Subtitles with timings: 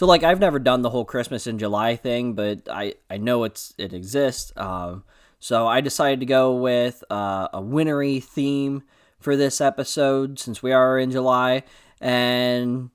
[0.00, 3.44] So like I've never done the whole Christmas in July thing, but I I know
[3.44, 4.50] it's it exists.
[4.56, 5.04] Um,
[5.40, 8.82] so I decided to go with uh, a wintry theme
[9.18, 11.64] for this episode since we are in July,
[12.00, 12.88] and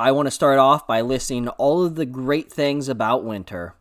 [0.00, 3.76] I want to start off by listing all of the great things about winter.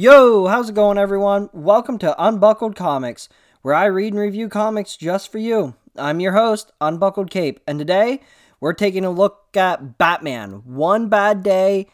[0.00, 1.50] Yo, how's it going, everyone?
[1.52, 3.28] Welcome to Unbuckled Comics,
[3.62, 5.74] where I read and review comics just for you.
[5.96, 8.20] I'm your host, Unbuckled Cape, and today
[8.60, 11.88] we're taking a look at Batman One Bad Day,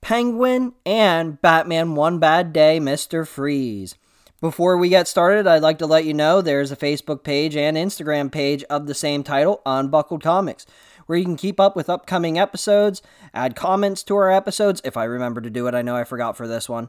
[0.00, 3.26] Penguin, and Batman One Bad Day, Mr.
[3.26, 3.96] Freeze.
[4.40, 7.76] Before we get started, I'd like to let you know there's a Facebook page and
[7.76, 10.64] Instagram page of the same title, Unbuckled Comics,
[11.06, 13.00] where you can keep up with upcoming episodes,
[13.32, 15.74] add comments to our episodes, if I remember to do it.
[15.74, 16.88] I know I forgot for this one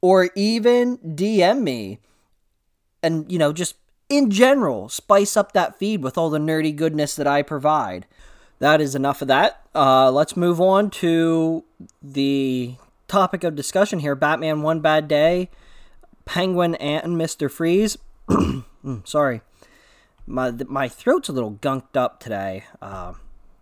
[0.00, 1.98] or even DM me
[3.02, 3.76] and, you know, just
[4.08, 8.06] in general, spice up that feed with all the nerdy goodness that I provide.
[8.58, 9.66] That is enough of that.
[9.74, 11.64] Uh, let's move on to
[12.02, 12.74] the
[13.08, 15.48] topic of discussion here Batman One Bad Day,
[16.24, 17.50] Penguin and Mr.
[17.50, 17.96] Freeze.
[18.82, 19.42] Mm, sorry.
[20.26, 22.64] My, my throat's a little gunked up today.
[22.80, 23.12] Uh,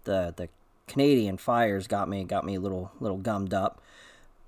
[0.09, 0.49] the the
[0.89, 3.81] Canadian fires got me got me a little little gummed up.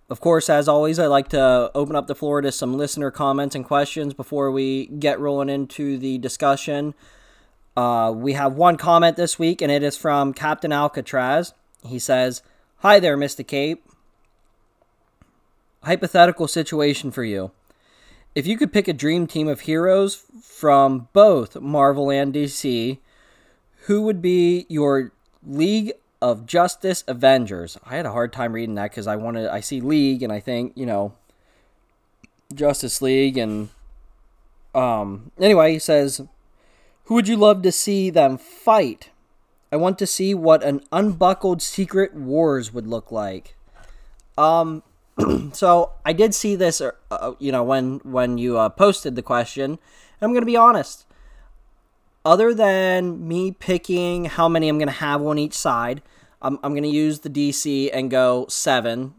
[0.09, 3.55] Of course, as always, I like to open up the floor to some listener comments
[3.55, 6.95] and questions before we get rolling into the discussion.
[7.77, 11.55] Uh, we have one comment this week, and it is from Captain Alcatraz.
[11.87, 12.43] He says,
[12.79, 13.47] Hi there, Mr.
[13.47, 13.87] Cape.
[15.85, 17.53] Hypothetical situation for you.
[18.35, 22.99] If you could pick a dream team of heroes from both Marvel and DC,
[23.83, 25.13] who would be your
[25.47, 27.79] League of Justice Avengers.
[27.85, 30.41] I had a hard time reading that because I wanted I see League and I
[30.41, 31.15] think you know
[32.55, 33.71] Justice League and
[34.75, 36.21] um anyway he says
[37.05, 39.11] who would you love to see them fight?
[39.73, 43.57] I want to see what an unbuckled Secret Wars would look like.
[44.37, 44.83] Um
[45.53, 49.23] so I did see this uh, uh, you know when when you uh, posted the
[49.23, 49.79] question.
[50.23, 51.07] I'm going to be honest
[52.25, 56.03] other than me picking how many I'm going to have on each side,
[56.43, 59.15] I'm, I'm going to use the DC and go seven.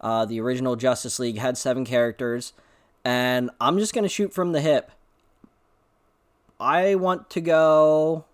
[0.00, 2.52] Uh, the original Justice League had seven characters,
[3.04, 4.90] and I'm just going to shoot from the hip.
[6.62, 8.24] I want to go.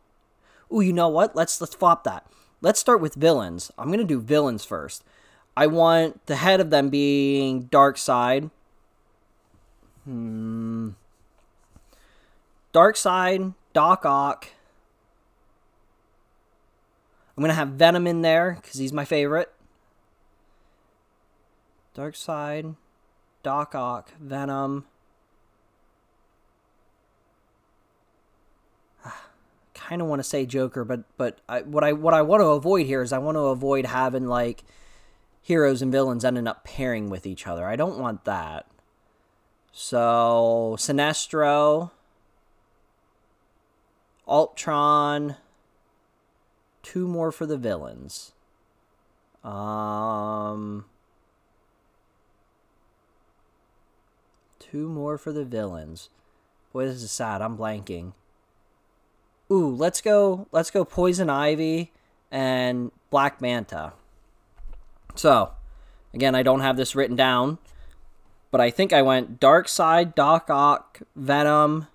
[0.72, 1.34] Ooh, you know what?
[1.34, 2.26] Let's let's flop that.
[2.60, 3.72] Let's start with villains.
[3.78, 5.02] I'm gonna do villains first.
[5.56, 8.50] I want the head of them being Darkseid.
[10.04, 10.90] Hmm.
[12.74, 14.48] Darkseid, Doc Ock.
[17.36, 19.52] I'm going to have Venom in there because he's my favorite.
[21.94, 22.74] Darkseid,
[23.44, 24.84] Doc Ock, Venom.
[29.04, 29.26] Ah,
[29.74, 32.46] kind of want to say Joker, but but I, what I what I want to
[32.46, 34.64] avoid here is I want to avoid having like
[35.40, 37.64] heroes and villains ending up pairing with each other.
[37.64, 38.66] I don't want that.
[39.70, 41.92] So Sinestro,
[44.28, 45.36] Ultron,
[46.82, 48.32] two more for the villains.
[49.42, 50.84] Um,
[54.58, 56.10] two more for the villains.
[56.72, 57.40] Boy, this is sad.
[57.40, 58.12] I'm blanking.
[59.50, 60.46] Ooh, let's go.
[60.52, 60.84] Let's go.
[60.84, 61.92] Poison Ivy
[62.30, 63.94] and Black Manta.
[65.14, 65.52] So,
[66.12, 67.58] again, I don't have this written down,
[68.50, 71.86] but I think I went Darkseid, Doc Ock, Venom,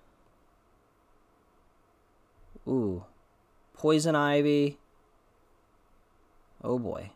[2.66, 3.04] Ooh.
[3.74, 4.78] Poison Ivy.
[6.62, 7.10] Oh boy.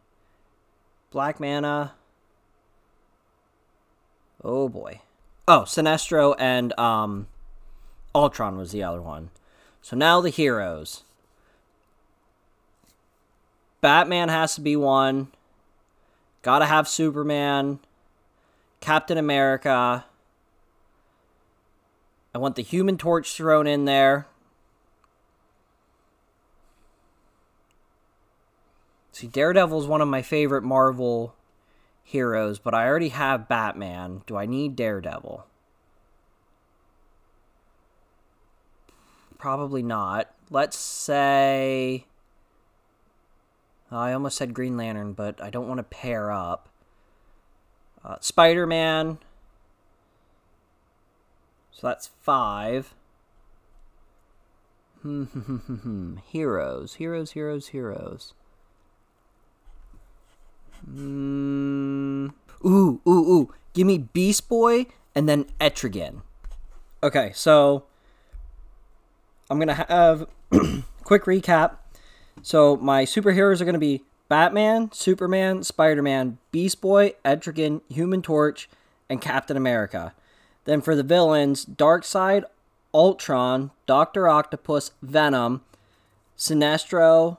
[1.10, 1.92] Black Manta.
[4.44, 5.00] Oh boy.
[5.46, 7.26] Oh, Sinestro and um
[8.14, 9.30] Ultron was the other one.
[9.80, 11.04] So now the heroes.
[13.80, 15.28] Batman has to be one.
[16.42, 17.78] Gotta have Superman.
[18.80, 20.04] Captain America.
[22.34, 24.26] I want the Human Torch thrown in there.
[29.18, 31.34] See, Daredevil is one of my favorite Marvel
[32.04, 34.22] heroes, but I already have Batman.
[34.28, 35.44] Do I need Daredevil?
[39.36, 40.32] Probably not.
[40.50, 42.04] Let's say.
[43.90, 46.68] Uh, I almost said Green Lantern, but I don't want to pair up.
[48.04, 49.18] Uh, Spider Man.
[51.72, 52.94] So that's five.
[55.02, 58.34] Hmm, hmm, hmm, heroes, heroes, heroes, heroes.
[60.86, 62.32] Mm.
[62.64, 63.54] Ooh, ooh, ooh.
[63.72, 66.22] Give me Beast Boy and then Etrigan.
[67.02, 67.84] Okay, so
[69.50, 70.26] I'm going to have
[71.04, 71.76] quick recap.
[72.42, 78.22] So my superheroes are going to be Batman, Superman, Spider Man, Beast Boy, Etrigan, Human
[78.22, 78.68] Torch,
[79.08, 80.12] and Captain America.
[80.64, 82.44] Then for the villains, Darkseid,
[82.92, 85.62] Ultron, Doctor Octopus, Venom,
[86.36, 87.38] Sinestro.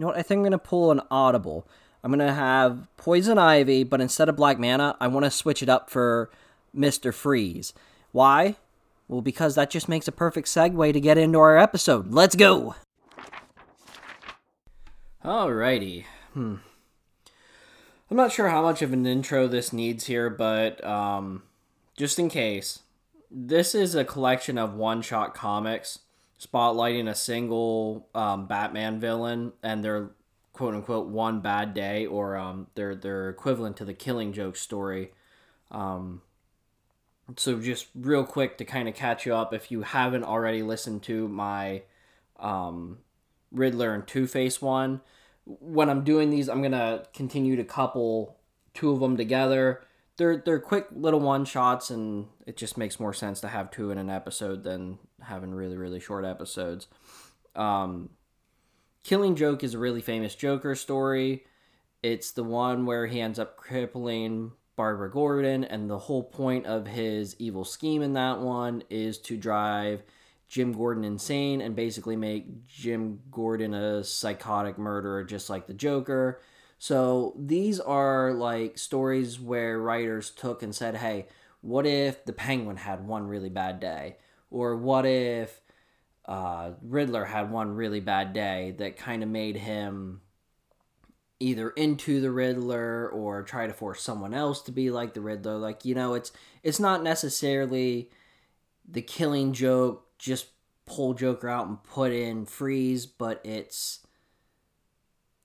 [0.00, 0.18] You know what?
[0.18, 1.68] I think I'm going to pull an Audible.
[2.02, 5.62] I'm going to have Poison Ivy, but instead of Black Manta, I want to switch
[5.62, 6.30] it up for
[6.74, 7.12] Mr.
[7.12, 7.74] Freeze.
[8.10, 8.56] Why?
[9.08, 12.14] Well, because that just makes a perfect segue to get into our episode.
[12.14, 12.76] Let's go!
[15.22, 16.06] Alrighty.
[16.32, 16.54] Hmm.
[18.10, 21.42] I'm not sure how much of an intro this needs here, but um,
[21.94, 22.78] just in case,
[23.30, 25.98] this is a collection of one shot comics
[26.40, 30.10] spotlighting a single um, Batman villain and their
[30.52, 35.12] quote unquote one bad day or um, their their equivalent to the Killing Joke story.
[35.70, 36.22] Um,
[37.36, 41.02] so just real quick to kind of catch you up, if you haven't already listened
[41.04, 41.82] to my
[42.38, 42.98] um,
[43.52, 45.00] Riddler and Two Face one,
[45.44, 48.36] when I'm doing these, I'm gonna continue to couple
[48.74, 49.82] two of them together
[50.20, 53.90] they're they're quick little one shots, and it just makes more sense to have two
[53.90, 56.86] in an episode than having really really short episodes.
[57.54, 58.10] Um,
[59.02, 61.44] Killing Joke is a really famous Joker story.
[62.02, 66.86] It's the one where he ends up crippling Barbara Gordon, and the whole point of
[66.86, 70.02] his evil scheme in that one is to drive
[70.48, 76.40] Jim Gordon insane and basically make Jim Gordon a psychotic murderer just like the Joker.
[76.78, 81.26] So these are like stories where writers took and said, hey,
[81.60, 84.16] what if the Penguin had one really bad day?
[84.50, 85.60] Or what if
[86.26, 90.20] uh, Riddler had one really bad day that kind of made him
[91.40, 95.56] either into the Riddler or try to force someone else to be like the Riddler.
[95.56, 96.32] Like, you know, it's
[96.62, 98.10] it's not necessarily
[98.88, 100.48] the killing joke, just
[100.84, 104.00] pull Joker out and put in freeze, but it's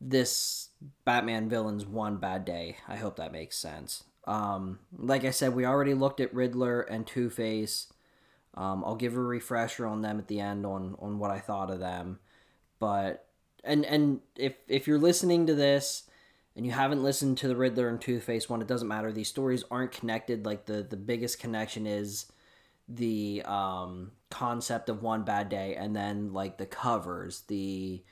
[0.02, 0.70] this
[1.06, 2.78] Batman villain's one bad day.
[2.88, 4.04] I hope that makes sense.
[4.28, 7.88] Um, like I said, we already looked at Riddler and Two Face.
[8.56, 11.70] Um, I'll give a refresher on them at the end on on what I thought
[11.70, 12.20] of them.
[12.80, 13.28] But
[13.64, 16.04] and and if if you're listening to this
[16.56, 19.12] and you haven't listened to the Riddler and Two Face one, it doesn't matter.
[19.12, 20.46] These stories aren't connected.
[20.46, 22.32] Like the the biggest connection is
[22.88, 28.04] the um, concept of one bad day, and then like the covers, the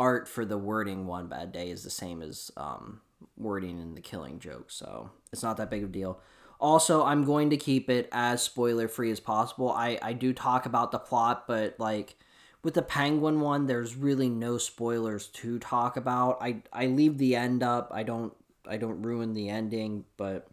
[0.00, 3.02] art for the wording one bad day is the same as um,
[3.36, 6.18] wording in the killing joke so it's not that big of a deal
[6.60, 9.70] also i'm going to keep it as spoiler free as possible.
[9.70, 12.16] I i do talk about the plot but like
[12.62, 16.38] with the penguin one there's really no spoilers to talk about.
[16.40, 17.90] I i leave the end up.
[17.92, 18.34] I don't
[18.66, 20.48] i don't ruin the ending but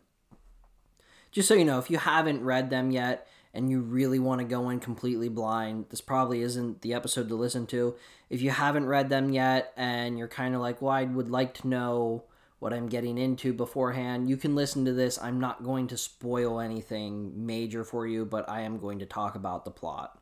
[1.31, 4.45] just so you know if you haven't read them yet and you really want to
[4.45, 7.95] go in completely blind, this probably isn't the episode to listen to.
[8.29, 11.55] If you haven't read them yet and you're kind of like, well, I would like
[11.55, 12.23] to know
[12.59, 15.21] what I'm getting into beforehand, you can listen to this.
[15.21, 19.35] I'm not going to spoil anything major for you, but I am going to talk
[19.35, 20.19] about the plot.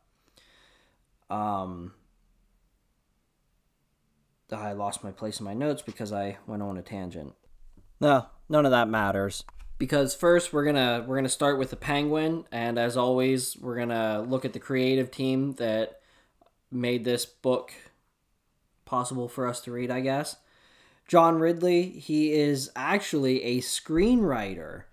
[1.29, 1.93] Um,
[4.51, 7.33] I lost my place in my notes because I went on a tangent.
[7.99, 9.43] No, none of that matters
[9.77, 14.21] because first we're gonna we're gonna start with the penguin and as always we're gonna
[14.27, 15.99] look at the creative team that
[16.71, 17.73] made this book
[18.85, 20.37] possible for us to read i guess
[21.07, 24.83] john ridley he is actually a screenwriter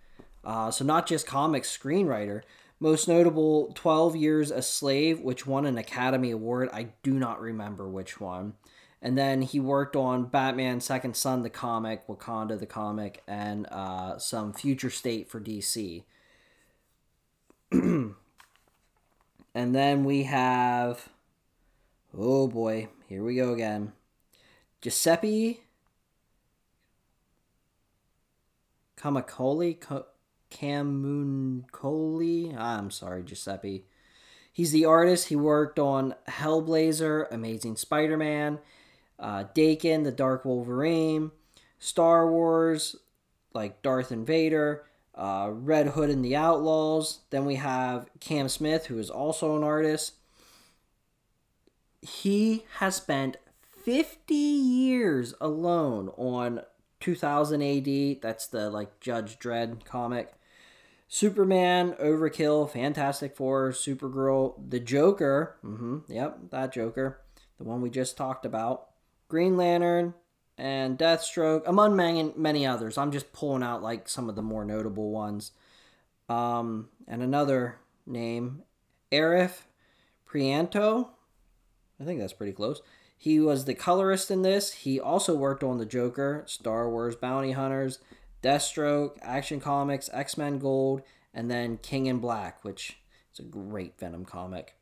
[0.45, 2.43] uh, so not just comics screenwriter
[2.81, 7.89] most notable 12 years a slave which won an academy award i do not remember
[7.89, 8.55] which one
[9.03, 14.17] and then he worked on Batman Second Son, the comic, Wakanda, the comic, and uh,
[14.19, 16.05] some Future State for DC.
[17.73, 18.15] and
[19.53, 21.09] then we have,
[22.17, 23.93] oh boy, here we go again.
[24.81, 25.65] Giuseppe
[29.03, 29.79] Camuncoli,
[30.51, 32.57] Camuncoli.
[32.57, 33.85] I'm sorry, Giuseppe.
[34.53, 35.29] He's the artist.
[35.29, 38.59] He worked on Hellblazer, Amazing Spider-Man,
[39.19, 41.31] uh, Daken, the Dark Wolverine,
[41.79, 42.97] Star Wars,
[43.55, 47.21] like Darth and Vader, uh, Red Hood and the Outlaws.
[47.31, 50.13] Then we have Cam Smith, who is also an artist.
[52.03, 53.37] He has spent
[53.85, 56.63] 50 years alone on
[57.03, 58.23] 2000 AD.
[58.23, 60.33] That's the like Judge Dredd comic.
[61.09, 65.57] Superman, Overkill, Fantastic Four, Supergirl, the Joker.
[65.63, 66.11] Mm-hmm.
[66.11, 67.21] Yep, that Joker,
[67.59, 68.87] the one we just talked about.
[69.29, 70.15] Green Lantern,
[70.59, 72.99] and Deathstroke, among many, many others.
[72.99, 75.53] I'm just pulling out like some of the more notable ones.
[76.29, 78.63] Um, and another name,
[79.11, 79.63] Arif
[80.31, 81.09] Prianto.
[82.01, 82.81] I think that's pretty close.
[83.23, 84.73] He was the colorist in this.
[84.73, 88.01] He also worked on the Joker, Star Wars Bounty Hunters,
[88.43, 91.03] Deathstroke, Action Comics, X Men Gold,
[91.33, 92.99] and then King in Black, which
[93.33, 94.75] is a great Venom comic.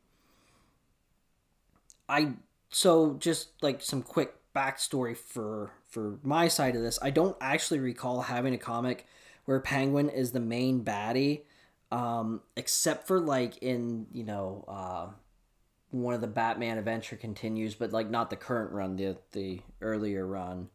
[2.08, 2.32] I
[2.70, 6.98] so just like some quick backstory for for my side of this.
[7.02, 9.06] I don't actually recall having a comic
[9.44, 11.42] where Penguin is the main baddie,
[11.92, 15.08] um, except for like in you know uh,
[15.90, 20.26] one of the Batman Adventure continues, but like not the current run, the the earlier
[20.26, 20.68] run.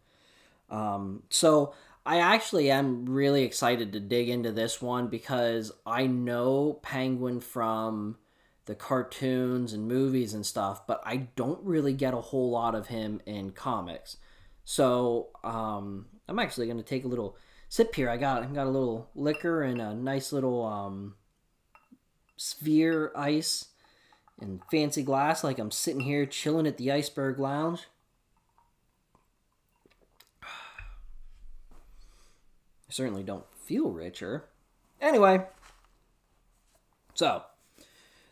[0.69, 1.73] Um, so
[2.05, 8.17] I actually am really excited to dig into this one because I know Penguin from
[8.65, 12.87] the cartoons and movies and stuff, but I don't really get a whole lot of
[12.87, 14.17] him in comics.
[14.63, 17.37] So um, I'm actually going to take a little
[17.69, 18.09] sip here.
[18.09, 21.15] I got I got a little liquor and a nice little um,
[22.37, 23.67] sphere ice
[24.39, 27.87] and fancy glass, like I'm sitting here chilling at the Iceberg Lounge.
[30.43, 30.47] I
[32.89, 34.45] certainly don't feel richer.
[35.01, 35.45] Anyway,
[37.13, 37.43] so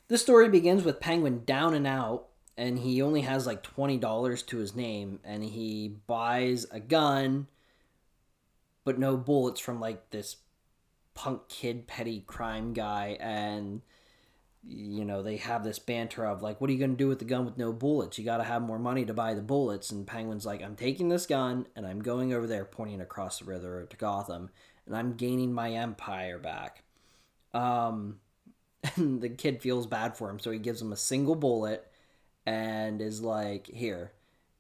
[0.08, 4.58] this story begins with Penguin down and out, and he only has like $20 to
[4.58, 7.48] his name, and he buys a gun,
[8.84, 10.38] but no bullets from like this
[11.16, 13.82] punk kid petty crime guy, and
[14.66, 17.20] you know, they have this banter of like, what are you going to do with
[17.20, 18.18] the gun with no bullets?
[18.18, 19.92] You got to have more money to buy the bullets.
[19.92, 23.46] And Penguin's like, I'm taking this gun and I'm going over there, pointing across the
[23.46, 24.50] river to Gotham,
[24.86, 26.84] and I'm gaining my empire back.
[27.54, 28.20] Um,
[28.96, 31.88] and the kid feels bad for him, so he gives him a single bullet
[32.46, 34.12] and is like, "Here,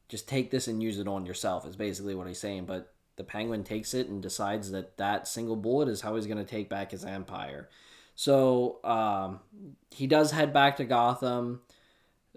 [0.08, 2.66] just take this and use it on yourself." Is basically what he's saying.
[2.66, 6.38] But the Penguin takes it and decides that that single bullet is how he's going
[6.38, 7.70] to take back his empire.
[8.16, 9.40] So um,
[9.92, 11.62] he does head back to Gotham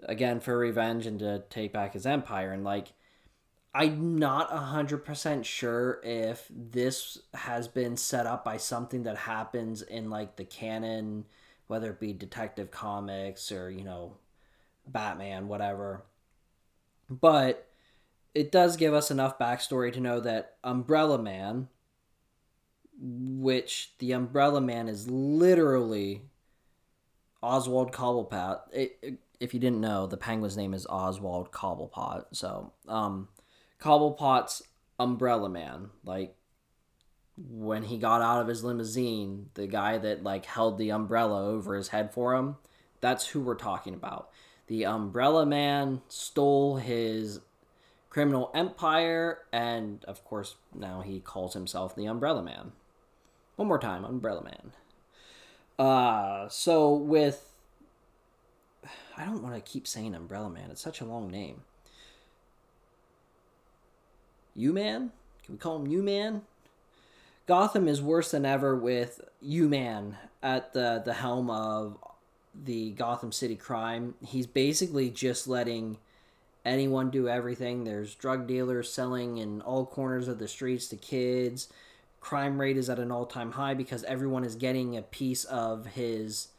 [0.03, 2.51] again for revenge and to take back his empire.
[2.51, 2.93] And like,
[3.73, 9.81] I'm not hundred percent sure if this has been set up by something that happens
[9.83, 11.25] in like the canon
[11.67, 14.13] whether it be Detective Comics or, you know,
[14.87, 16.03] Batman, whatever.
[17.09, 17.67] But
[18.33, 21.67] it does give us enough backstory to know that Umbrella Man,
[22.99, 26.23] which the Umbrella Man is literally
[27.41, 28.61] Oswald Cobblepot.
[28.73, 32.25] It, it, if you didn't know, the penguin's name is Oswald Cobblepot.
[32.31, 33.27] So, um,
[33.79, 34.63] Cobblepot's
[34.99, 36.35] Umbrella Man, like
[37.37, 41.75] when he got out of his limousine, the guy that like held the umbrella over
[41.75, 42.57] his head for him,
[42.99, 44.29] that's who we're talking about.
[44.67, 47.39] The umbrella man stole his
[48.09, 52.71] criminal empire and of course now he calls himself the umbrella man.
[53.57, 54.71] One more time, umbrella man.
[55.77, 57.51] Uh so with
[59.17, 60.69] I don't want to keep saying umbrella man.
[60.71, 61.61] It's such a long name.
[64.55, 65.11] You man?
[65.43, 66.43] Can we call him you man?
[67.47, 71.97] Gotham is worse than ever with You Man at the the helm of
[72.53, 74.15] the Gotham City crime.
[74.23, 75.97] He's basically just letting
[76.65, 77.85] anyone do everything.
[77.85, 81.69] There's drug dealers selling in all corners of the streets to kids.
[82.27, 86.49] Crime rate is at an all-time high because everyone is getting a piece of his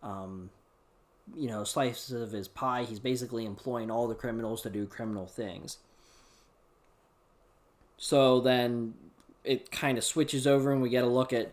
[0.00, 0.50] um,
[1.34, 2.84] you know, slices of his pie.
[2.84, 5.78] He's basically employing all the criminals to do criminal things.
[7.96, 8.94] So then
[9.42, 11.52] it kind of switches over and we get a look at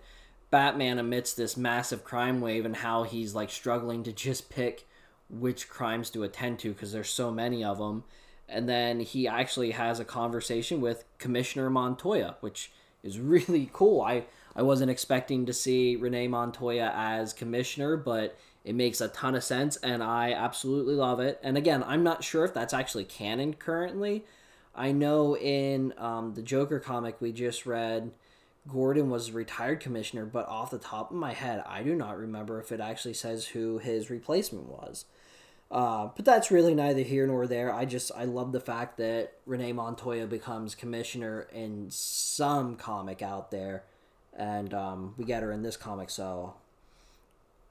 [0.52, 4.86] Batman amidst this massive crime wave and how he's like struggling to just pick
[5.32, 8.04] which crimes to attend to because there's so many of them.
[8.48, 12.72] And then he actually has a conversation with Commissioner Montoya, which
[13.04, 14.02] is really cool.
[14.02, 19.36] I, I wasn't expecting to see Renee Montoya as commissioner, but it makes a ton
[19.36, 21.40] of sense and I absolutely love it.
[21.44, 24.24] And again, I'm not sure if that's actually canon currently,
[24.76, 28.12] I know in um, the Joker comic we just read,
[28.68, 32.60] Gordon was retired commissioner, but off the top of my head, I do not remember
[32.60, 35.06] if it actually says who his replacement was.
[35.74, 37.74] Uh, but that's really neither here nor there.
[37.74, 43.50] I just I love the fact that Renee Montoya becomes commissioner in some comic out
[43.52, 43.84] there,
[44.38, 46.54] and um, we get her in this comic, so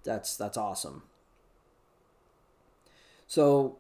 [0.03, 1.05] that's that's awesome.
[3.29, 3.79] So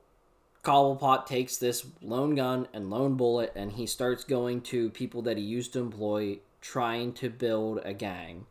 [0.64, 5.36] Cobblepot takes this lone gun and lone bullet and he starts going to people that
[5.36, 8.46] he used to employ trying to build a gang.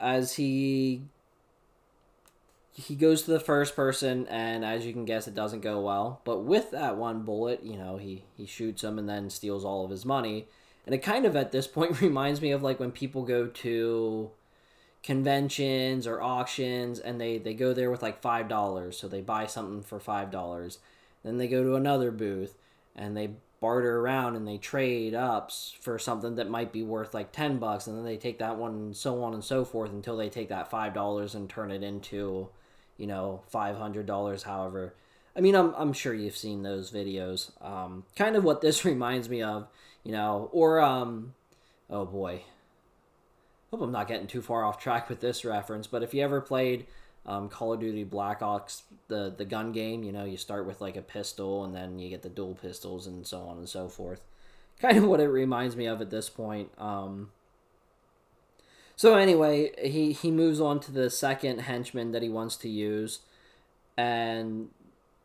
[0.00, 1.02] as he
[2.72, 6.20] he goes to the first person and as you can guess it doesn't go well.
[6.24, 9.84] But with that one bullet you know he he shoots him and then steals all
[9.84, 10.46] of his money.
[10.86, 14.30] And it kind of at this point reminds me of like when people go to
[15.02, 18.98] conventions or auctions and they they go there with like five dollars.
[18.98, 20.78] So they buy something for five dollars.
[21.22, 22.56] Then they go to another booth
[22.96, 27.30] and they barter around and they trade ups for something that might be worth like
[27.30, 27.86] 10 bucks.
[27.86, 30.48] And then they take that one and so on and so forth until they take
[30.48, 32.48] that five dollars and turn it into
[33.00, 34.94] you know $500 however
[35.34, 39.28] i mean i'm, I'm sure you've seen those videos um, kind of what this reminds
[39.28, 39.66] me of
[40.04, 41.34] you know or um
[41.88, 42.42] oh boy
[43.70, 46.40] hope i'm not getting too far off track with this reference but if you ever
[46.40, 46.86] played
[47.26, 50.02] um, Call of Duty Black Ops, the the gun game.
[50.02, 53.06] You know, you start with like a pistol, and then you get the dual pistols,
[53.06, 54.20] and so on and so forth.
[54.80, 56.70] Kind of what it reminds me of at this point.
[56.78, 57.30] Um,
[59.00, 63.20] so anyway, he he moves on to the second henchman that he wants to use,
[63.96, 64.68] and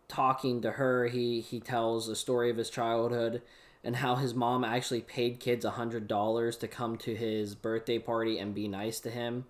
[0.08, 3.42] talking to her, he he tells the story of his childhood
[3.84, 8.00] and how his mom actually paid kids a hundred dollars to come to his birthday
[8.00, 9.44] party and be nice to him.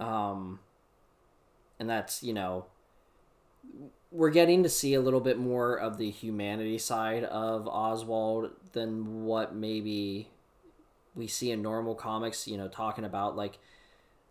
[0.00, 0.58] Um,
[1.78, 2.66] and that's you know
[4.10, 9.22] we're getting to see a little bit more of the humanity side of Oswald than
[9.22, 10.26] what maybe
[11.14, 13.58] we see in normal comics, you know, talking about like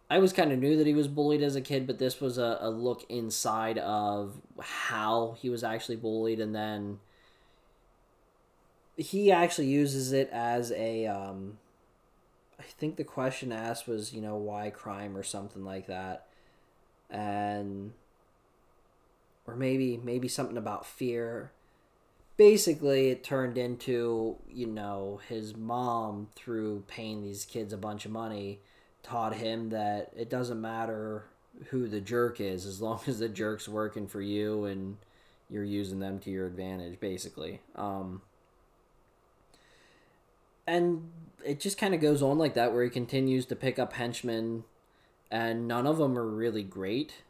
[0.09, 2.37] I was kind of knew that he was bullied as a kid, but this was
[2.37, 6.99] a, a look inside of how he was actually bullied and then
[8.97, 11.57] he actually uses it as a um
[12.59, 16.27] I think the question asked was, you know, why crime or something like that.
[17.09, 17.93] And
[19.47, 21.51] or maybe maybe something about fear
[22.41, 28.11] basically it turned into you know his mom through paying these kids a bunch of
[28.11, 28.59] money
[29.03, 31.23] taught him that it doesn't matter
[31.67, 34.97] who the jerk is as long as the jerk's working for you and
[35.51, 37.59] you're using them to your advantage basically.
[37.75, 38.23] Um,
[40.65, 41.11] and
[41.45, 44.63] it just kind of goes on like that where he continues to pick up henchmen
[45.29, 47.21] and none of them are really great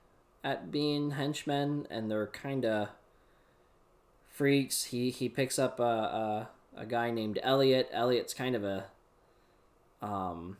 [0.41, 2.89] at being henchmen, and they're kind of
[4.31, 4.85] freaks.
[4.85, 7.89] He he picks up a, a a guy named Elliot.
[7.91, 8.85] Elliot's kind of a
[10.01, 10.57] um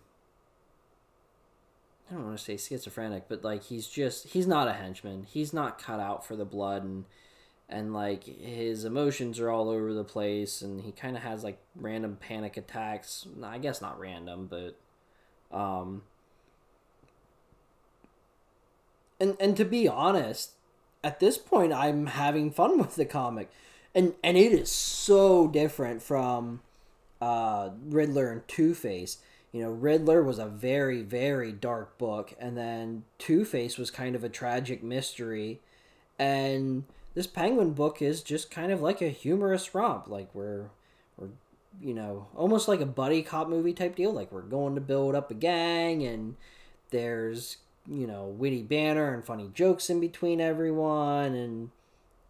[2.10, 5.24] I don't want to say schizophrenic, but like he's just he's not a henchman.
[5.24, 7.06] He's not cut out for the blood and
[7.70, 11.58] and like his emotions are all over the place and he kind of has like
[11.76, 13.26] random panic attacks.
[13.42, 14.76] I guess not random, but
[15.58, 16.04] um
[19.22, 20.52] and and to be honest,
[21.04, 23.50] at this point, I'm having fun with the comic,
[23.94, 26.62] and and it is so different from
[27.22, 29.18] uh, Riddler and Two Face.
[29.52, 34.16] You know, Riddler was a very very dark book, and then Two Face was kind
[34.16, 35.60] of a tragic mystery,
[36.18, 40.70] and this Penguin book is just kind of like a humorous romp, like we're
[41.18, 41.30] we're
[41.82, 45.16] you know almost like a buddy cop movie type deal, like we're going to build
[45.16, 46.36] up a gang and
[46.92, 47.58] there's
[47.92, 51.36] you know, witty banner and funny jokes in between everyone.
[51.36, 51.72] And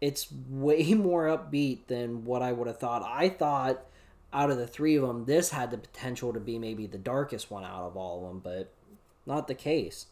[0.00, 3.02] it's way more upbeat than what I would have thought.
[3.02, 3.84] I thought
[4.32, 7.50] out of the three of them, this had the potential to be maybe the darkest
[7.50, 8.72] one out of all of them, but
[9.24, 10.06] not the case.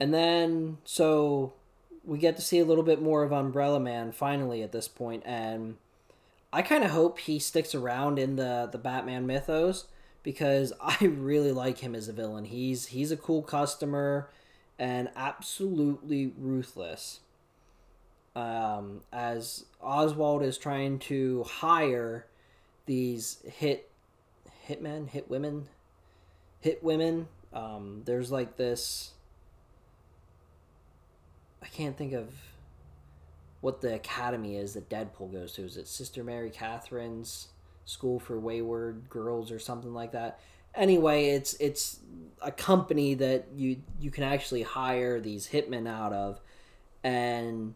[0.00, 1.52] And then, so
[2.04, 5.22] we get to see a little bit more of Umbrella Man finally at this point,
[5.26, 5.76] and
[6.52, 9.86] I kind of hope he sticks around in the the Batman mythos
[10.22, 12.44] because I really like him as a villain.
[12.44, 14.28] He's he's a cool customer
[14.78, 17.20] and absolutely ruthless.
[18.34, 22.26] Um, as Oswald is trying to hire
[22.86, 23.90] these hit
[24.68, 25.68] hitmen, hit women,
[26.60, 27.28] hit women.
[27.52, 29.12] Um, there's like this.
[31.62, 32.34] I can't think of
[33.60, 35.62] what the academy is that Deadpool goes to.
[35.62, 37.48] Is it Sister Mary Catherine's?
[37.84, 40.40] School for Wayward Girls or something like that.
[40.74, 42.00] Anyway, it's it's
[42.40, 46.40] a company that you you can actually hire these hitmen out of,
[47.04, 47.74] and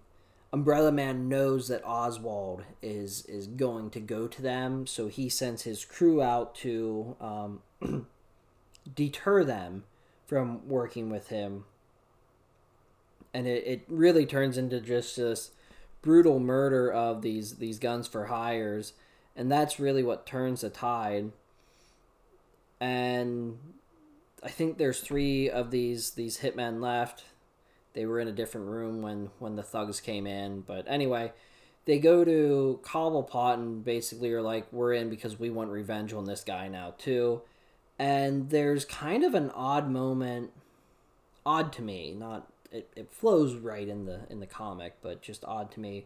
[0.53, 5.63] Umbrella Man knows that Oswald is is going to go to them, so he sends
[5.63, 7.63] his crew out to um,
[8.95, 9.85] deter them
[10.27, 11.65] from working with him.
[13.35, 15.51] And it, it really turns into just this
[16.01, 18.93] brutal murder of these these guns for hires
[19.37, 21.33] and that's really what turns the tide.
[22.81, 23.59] And
[24.43, 27.25] I think there's three of these these hitmen left.
[27.95, 31.33] They were in a different room when when the thugs came in, but anyway,
[31.85, 36.25] they go to Cobblepot and basically are like, "We're in because we want revenge on
[36.25, 37.43] this guy now too."
[37.99, 40.53] and there's kind of an odd moment
[41.45, 45.45] odd to me not it, it flows right in the in the comic but just
[45.45, 46.05] odd to me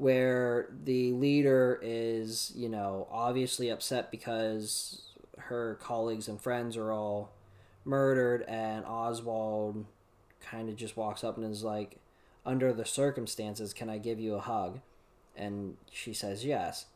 [0.00, 5.02] where the leader is you know obviously upset because
[5.38, 7.32] her colleagues and friends are all
[7.84, 9.84] murdered and oswald
[10.40, 11.96] kind of just walks up and is like
[12.44, 14.80] under the circumstances can i give you a hug?
[15.36, 16.86] And she says yes.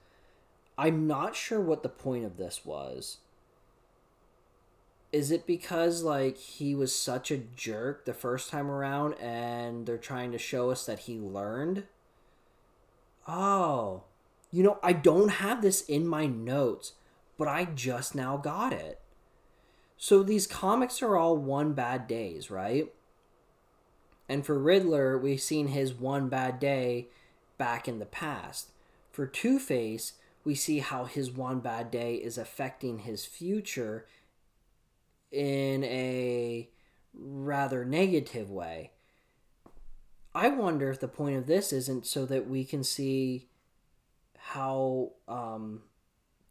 [0.76, 3.18] I'm not sure what the point of this was.
[5.12, 9.96] Is it because like he was such a jerk the first time around and they're
[9.96, 11.84] trying to show us that he learned
[13.26, 14.02] oh
[14.50, 16.92] you know i don't have this in my notes
[17.36, 19.00] but i just now got it.
[19.96, 22.92] So these comics are all one bad days right?
[24.28, 27.08] And for riddler we've seen his one bad day
[27.58, 28.70] back in the past.
[29.10, 34.06] For two-face we see how his one bad day is affecting his future
[35.32, 36.68] in a
[37.14, 38.90] rather negative way.
[40.34, 43.48] I wonder if the point of this isn't so that we can see
[44.36, 45.82] how um,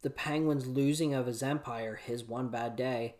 [0.02, 3.16] the Penguin's losing of his empire, his one bad day,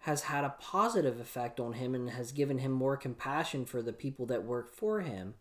[0.00, 3.92] has had a positive effect on him and has given him more compassion for the
[3.92, 5.34] people that work for him.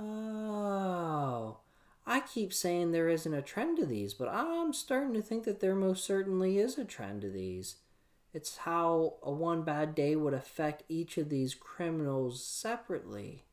[0.00, 1.58] Oh.
[2.04, 5.60] I keep saying there isn't a trend to these, but I'm starting to think that
[5.60, 7.76] there most certainly is a trend to these.
[8.34, 13.44] It's how a one bad day would affect each of these criminals separately.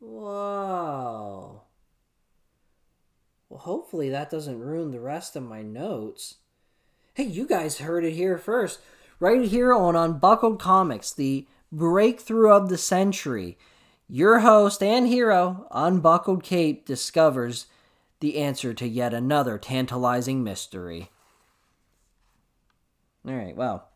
[0.00, 1.62] Whoa.
[3.48, 6.36] Well, hopefully that doesn't ruin the rest of my notes.
[7.12, 8.80] Hey, you guys heard it here first.
[9.20, 13.58] Right here on Unbuckled Comics, the breakthrough of the century.
[14.08, 17.66] Your host and hero, Unbuckled Cape, discovers
[18.20, 21.10] the answer to yet another tantalizing mystery.
[23.26, 23.88] All right, well,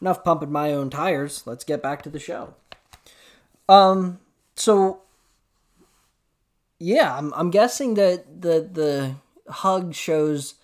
[0.00, 1.46] enough pumping my own tires.
[1.46, 2.54] Let's get back to the show.
[3.68, 4.20] Um,
[4.56, 5.02] so
[6.78, 9.14] yeah, I'm I'm guessing that the the
[9.52, 10.54] hug shows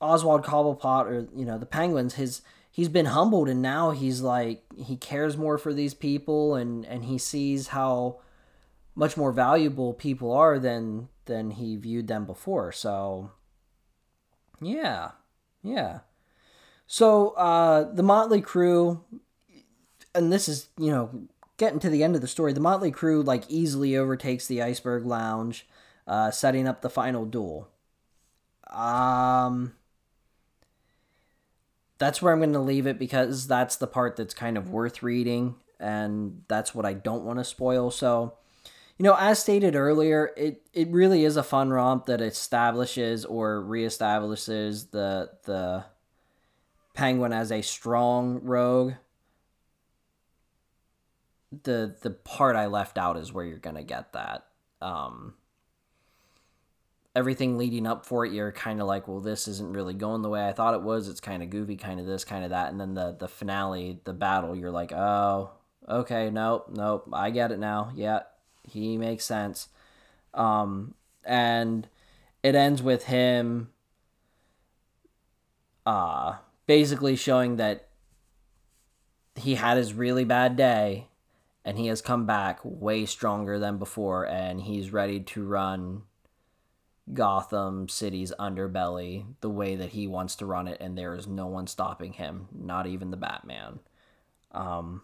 [0.00, 4.62] Oswald Cobblepot or you know the Penguins his he's been humbled and now he's like
[4.76, 8.18] he cares more for these people and and he sees how
[8.94, 13.30] much more valuable people are than than he viewed them before so
[14.60, 15.12] yeah
[15.62, 16.00] yeah
[16.86, 19.02] so uh the motley crew
[20.14, 23.22] and this is you know getting to the end of the story the motley crew
[23.22, 25.66] like easily overtakes the iceberg lounge
[26.06, 27.68] uh setting up the final duel
[28.70, 29.74] um
[31.98, 35.02] that's where I'm going to leave it because that's the part that's kind of worth
[35.02, 37.90] reading and that's what I don't want to spoil.
[37.90, 38.34] So,
[38.98, 43.62] you know, as stated earlier, it, it really is a fun romp that establishes or
[43.62, 45.84] reestablishes the the
[46.96, 48.94] penguin as a strong rogue.
[51.62, 54.46] The the part I left out is where you're gonna get that.
[54.80, 55.34] Um,
[57.14, 60.28] everything leading up for it, you're kind of like, well, this isn't really going the
[60.28, 61.08] way I thought it was.
[61.08, 64.00] It's kind of goofy, kind of this, kind of that, and then the the finale,
[64.04, 65.50] the battle, you're like, oh,
[65.88, 67.92] okay, nope, nope, I get it now.
[67.94, 68.20] Yeah,
[68.64, 69.68] he makes sense.
[70.34, 71.88] Um, and
[72.42, 73.70] it ends with him,
[75.84, 77.88] uh, basically showing that
[79.34, 81.08] he had his really bad day
[81.64, 86.02] and he has come back way stronger than before and he's ready to run
[87.12, 91.46] Gotham City's underbelly the way that he wants to run it, and there is no
[91.46, 93.78] one stopping him, not even the Batman.
[94.50, 95.02] Um,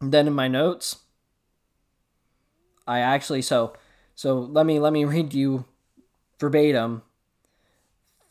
[0.00, 1.00] then in my notes,
[2.86, 3.74] I actually so
[4.14, 5.66] so let me let me read you
[6.38, 7.02] verbatim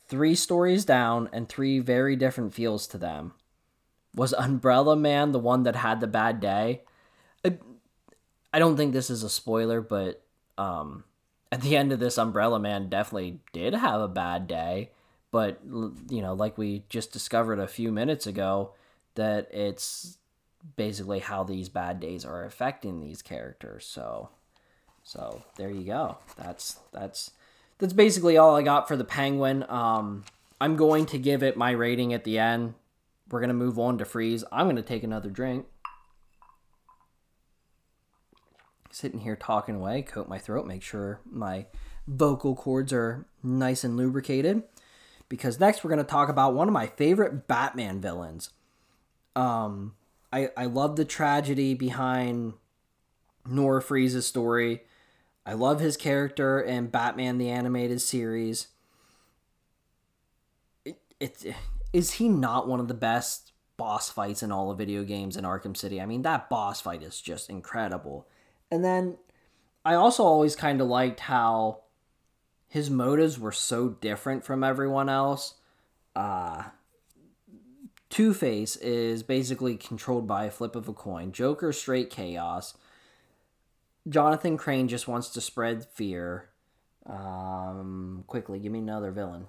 [0.08, 3.34] three stories down and three very different feels to them.
[4.14, 6.84] Was Umbrella Man the one that had the bad day?
[7.44, 7.58] I,
[8.54, 10.22] I don't think this is a spoiler, but
[10.58, 11.04] um,
[11.52, 14.92] at the end of this, Umbrella Man definitely did have a bad day.
[15.32, 18.72] But, you know, like we just discovered a few minutes ago,
[19.16, 20.18] that it's
[20.78, 23.86] basically how these bad days are affecting these characters.
[23.86, 24.30] So,
[25.04, 26.18] so there you go.
[26.38, 27.32] That's, that's,
[27.80, 29.66] that's basically all I got for the Penguin.
[29.70, 30.24] Um,
[30.60, 32.76] I'm going to give it my rating at the end.
[33.30, 34.44] We're going to move on to Freeze.
[34.52, 35.66] I'm going to take another drink
[38.96, 41.66] sitting here talking away, coat my throat, make sure my
[42.08, 44.64] vocal cords are nice and lubricated.
[45.28, 48.52] Because next we're going to talk about one of my favorite Batman villains.
[49.36, 49.96] Um,
[50.32, 52.54] I, I love the tragedy behind
[53.46, 54.84] Nora Freeze's story.
[55.46, 58.68] I love his character in Batman the Animated Series.
[60.84, 61.46] It, it's
[61.94, 65.46] is he not one of the best boss fights in all of video games in
[65.46, 66.02] Arkham City?
[66.02, 68.28] I mean, that boss fight is just incredible.
[68.72, 69.18] And then
[69.84, 71.82] I also always kind of liked how
[72.68, 75.56] his motives were so different from everyone else.
[76.16, 76.64] Uh,
[78.10, 81.32] Two Face is basically controlled by a flip of a coin.
[81.32, 82.74] Joker, straight chaos.
[84.08, 86.50] Jonathan Crane just wants to spread fear.
[87.06, 89.48] Um, quickly, give me another villain.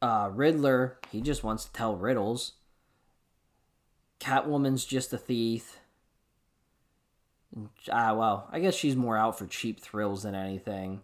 [0.00, 2.52] Uh, Riddler, he just wants to tell riddles.
[4.20, 5.80] Catwoman's just a thief.
[7.90, 11.00] Ah, well, I guess she's more out for cheap thrills than anything.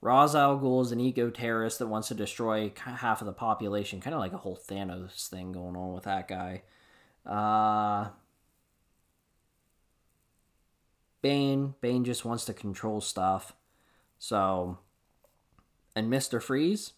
[0.00, 4.00] Ra's al Ghul is an eco terrorist that wants to destroy half of the population,
[4.00, 6.62] kind of like a whole Thanos thing going on with that guy.
[7.24, 8.10] Uh,
[11.22, 13.54] Bane, Bane just wants to control stuff.
[14.18, 14.78] So,
[15.94, 16.92] and Mister Freeze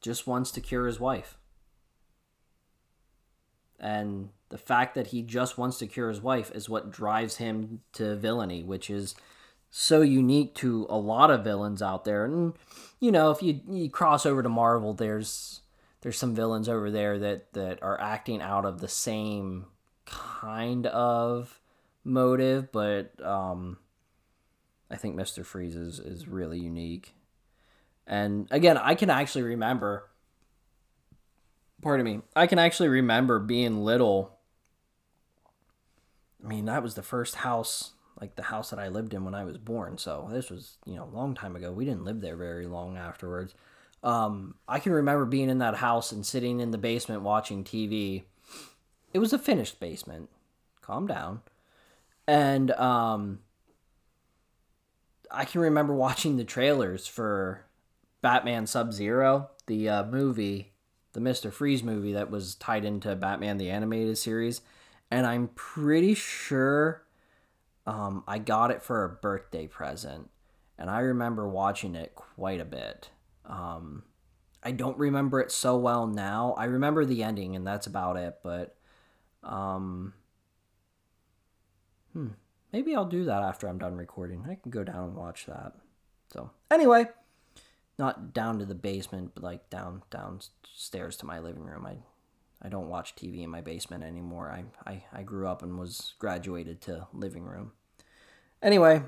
[0.00, 1.36] just wants to cure his wife.
[3.80, 7.80] And the fact that he just wants to cure his wife is what drives him
[7.92, 9.14] to villainy, which is
[9.70, 12.24] so unique to a lot of villains out there.
[12.24, 12.54] And
[12.98, 15.60] you know, if you you cross over to Marvel, there's
[16.00, 19.66] there's some villains over there that that are acting out of the same
[20.06, 21.60] kind of
[22.08, 23.78] motive, but um,
[24.90, 27.14] I think Mister Freeze is is really unique.
[28.06, 30.08] And again, I can actually remember.
[31.80, 32.22] Pardon me.
[32.34, 34.38] I can actually remember being little
[36.42, 39.34] I mean, that was the first house, like the house that I lived in when
[39.34, 39.98] I was born.
[39.98, 41.72] So this was, you know, a long time ago.
[41.72, 43.54] We didn't live there very long afterwards.
[44.02, 48.24] Um, I can remember being in that house and sitting in the basement watching TV.
[49.12, 50.30] It was a finished basement.
[50.80, 51.40] Calm down.
[52.28, 53.40] And um,
[55.30, 57.64] I can remember watching the trailers for
[58.22, 60.74] Batman Sub Zero, the uh, movie,
[61.14, 61.52] the Mr.
[61.52, 64.60] Freeze movie that was tied into Batman the Animated Series
[65.10, 67.04] and I'm pretty sure
[67.86, 70.28] um, I got it for a birthday present,
[70.78, 73.10] and I remember watching it quite a bit.
[73.46, 74.02] Um,
[74.62, 76.54] I don't remember it so well now.
[76.58, 78.38] I remember the ending, and that's about it.
[78.42, 78.76] But
[79.42, 80.12] um,
[82.12, 82.28] hmm,
[82.72, 84.44] maybe I'll do that after I'm done recording.
[84.48, 85.72] I can go down and watch that.
[86.32, 87.06] So anyway,
[87.98, 91.86] not down to the basement, but like down downstairs to my living room.
[91.86, 91.98] I
[92.60, 94.50] I don't watch TV in my basement anymore.
[94.50, 97.72] I, I, I grew up and was graduated to living room.
[98.60, 99.02] Anyway,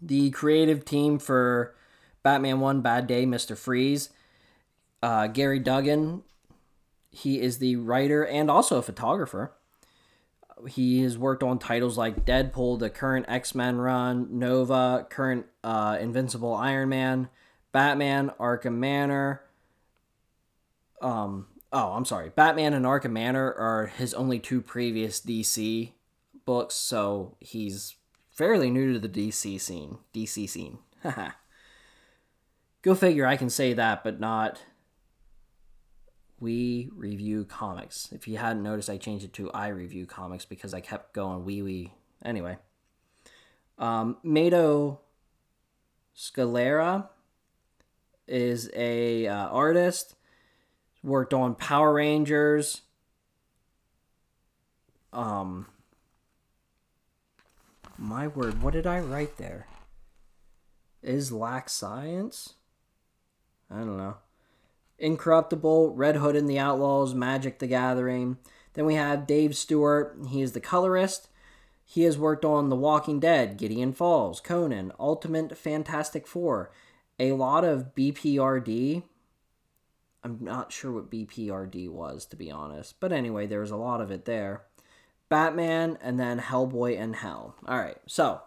[0.00, 1.74] the creative team for
[2.22, 3.56] Batman 1 Bad Day, Mr.
[3.56, 4.10] Freeze,
[5.02, 6.22] uh, Gerry Duggan,
[7.10, 9.52] he is the writer and also a photographer.
[10.66, 15.98] He has worked on titles like Deadpool, the current X Men run, Nova, current uh,
[16.00, 17.28] Invincible Iron Man,
[17.72, 19.42] Batman, Arkham Manor,
[21.00, 22.30] um, oh, I'm sorry.
[22.30, 25.92] Batman and Arkham Manor are his only two previous DC
[26.44, 27.96] books, so he's
[28.30, 29.98] fairly new to the DC scene.
[30.14, 30.78] DC scene.
[32.82, 34.62] Go figure, I can say that, but not
[36.40, 38.08] we review comics.
[38.12, 41.44] If you hadn't noticed, I changed it to I review comics because I kept going
[41.44, 41.92] wee wee.
[42.24, 42.58] Anyway,
[43.78, 45.00] um, Matteo
[46.16, 47.08] Scalera
[48.26, 50.14] is a uh, artist
[51.02, 52.82] worked on Power Rangers.
[55.12, 55.66] Um,
[57.96, 59.66] my word, what did I write there?
[61.02, 62.54] Is Black Science?
[63.70, 64.16] I don't know.
[64.98, 68.38] Incorruptible, Red Hood and the Outlaws, Magic the Gathering.
[68.74, 70.18] Then we have Dave Stewart.
[70.28, 71.28] He is the colorist.
[71.84, 76.70] He has worked on The Walking Dead, Gideon Falls, Conan, Ultimate Fantastic Four,
[77.18, 79.02] a lot of BPRD,
[80.22, 83.00] I'm not sure what BPRD was, to be honest.
[83.00, 84.64] But anyway, there was a lot of it there.
[85.28, 87.54] Batman, and then Hellboy and Hell.
[87.66, 88.42] All right, so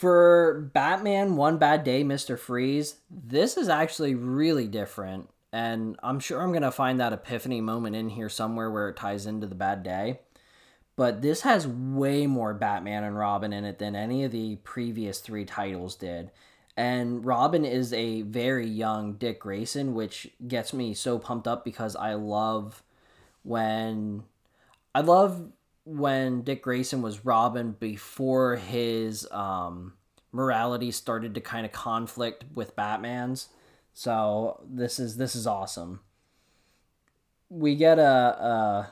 [0.00, 2.38] for Batman One Bad Day, Mr.
[2.38, 5.28] Freeze, this is actually really different.
[5.52, 8.96] And I'm sure I'm going to find that epiphany moment in here somewhere where it
[8.96, 10.20] ties into the bad day.
[10.96, 15.20] But this has way more Batman and Robin in it than any of the previous
[15.20, 16.30] three titles did.
[16.78, 21.94] And Robin is a very young Dick Grayson, which gets me so pumped up because
[21.94, 22.82] I love
[23.42, 24.24] when
[24.94, 25.52] I love
[25.84, 29.94] when Dick Grayson was Robin before his um,
[30.32, 33.48] morality started to kind of conflict with Batman's.
[33.92, 36.00] So this is this is awesome.
[37.48, 38.90] We get a, a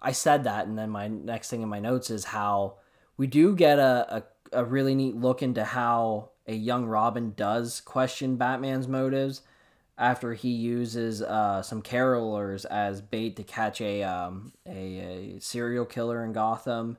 [0.00, 2.76] I said that, and then my next thing in my notes is how
[3.16, 7.80] we do get a, a a really neat look into how a young Robin does
[7.80, 9.42] question Batman's motives
[9.98, 15.86] after he uses uh, some carolers as bait to catch a, um, a, a serial
[15.86, 16.98] killer in Gotham,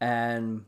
[0.00, 0.64] and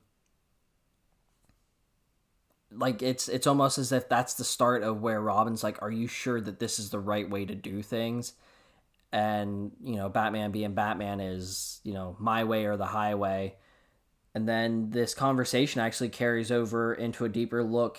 [2.72, 6.06] like it's it's almost as if that's the start of where Robin's like, "Are you
[6.06, 8.34] sure that this is the right way to do things?"
[9.12, 13.56] And you know, Batman being Batman is you know my way or the highway.
[14.34, 17.98] And then this conversation actually carries over into a deeper look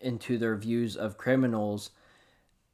[0.00, 1.90] into their views of criminals.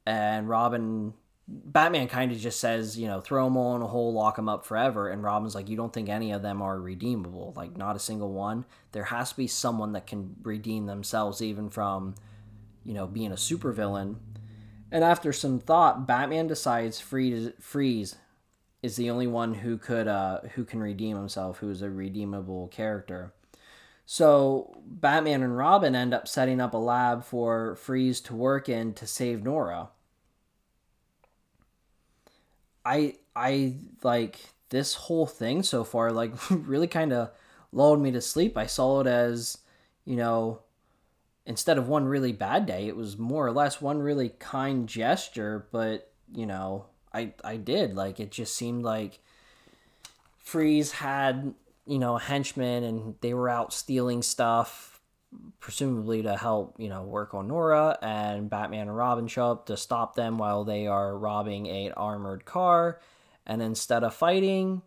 [0.05, 1.13] And Robin,
[1.47, 4.49] Batman kind of just says, you know, throw them all in a hole, lock them
[4.49, 5.09] up forever.
[5.09, 7.53] And Robin's like, you don't think any of them are redeemable?
[7.55, 8.65] Like, not a single one.
[8.91, 12.15] There has to be someone that can redeem themselves, even from,
[12.83, 14.17] you know, being a supervillain.
[14.91, 18.15] And after some thought, Batman decides Freeze, Freeze
[18.83, 22.67] is the only one who could uh, who can redeem himself, who is a redeemable
[22.67, 23.33] character.
[24.05, 28.93] So Batman and Robin end up setting up a lab for Freeze to work in
[28.95, 29.89] to save Nora.
[32.85, 34.39] I I like
[34.69, 37.31] this whole thing so far like really kind of
[37.71, 38.57] lulled me to sleep.
[38.57, 39.57] I saw it as,
[40.05, 40.61] you know,
[41.45, 45.67] instead of one really bad day, it was more or less one really kind gesture,
[45.71, 49.19] but, you know, I I did like it just seemed like
[50.39, 51.53] Freeze had
[51.85, 55.01] you know henchmen and they were out stealing stuff
[55.59, 59.77] presumably to help you know work on Nora and Batman and Robin show up to
[59.77, 62.99] stop them while they are robbing a armored car
[63.45, 64.81] and instead of fighting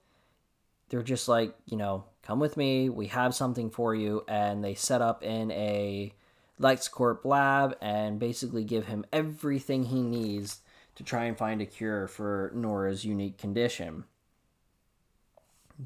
[0.89, 4.75] they're just like you know come with me we have something for you and they
[4.75, 6.13] set up in a
[6.61, 10.61] LexCorp lab and basically give him everything he needs
[10.95, 14.05] to try and find a cure for Nora's unique condition.